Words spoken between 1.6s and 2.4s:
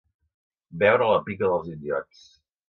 indiots.